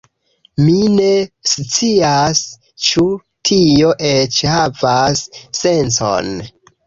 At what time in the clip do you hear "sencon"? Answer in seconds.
5.61-6.33